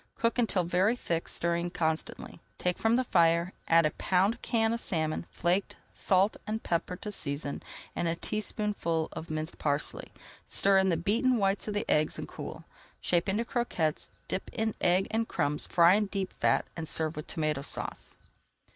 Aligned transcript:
Cook 0.17 0.39
until 0.39 0.63
very 0.63 0.95
thick, 0.95 1.27
stirring 1.27 1.69
constantly. 1.69 2.39
Take 2.57 2.79
from 2.79 2.95
the 2.95 3.03
fire, 3.03 3.53
add 3.67 3.85
a 3.85 3.91
pound 3.91 4.41
can 4.41 4.73
of 4.73 4.81
salmon, 4.81 5.27
flaked, 5.29 5.75
salt 5.93 6.37
and 6.47 6.63
pepper 6.63 6.95
to 6.95 7.11
season, 7.11 7.61
and 7.95 8.07
a 8.07 8.15
teaspoonful 8.15 9.09
of 9.11 9.29
minced 9.29 9.59
parsley. 9.59 10.11
Stir 10.47 10.79
in 10.79 10.89
the 10.89 10.97
beaten 10.97 11.37
whites 11.37 11.67
of 11.67 11.75
the 11.75 11.85
eggs 11.87 12.17
and 12.17 12.27
cool. 12.27 12.63
Shape 12.99 13.29
into 13.29 13.45
croquettes, 13.45 14.09
dip 14.27 14.49
in 14.53 14.73
egg 14.81 15.07
and 15.11 15.27
crumbs, 15.27 15.67
fry 15.67 15.93
in 15.93 16.07
deep 16.07 16.33
fat, 16.33 16.65
and 16.75 16.87
serve 16.87 17.15
with 17.15 17.27
Tomato 17.27 17.61
Sauce. 17.61 18.15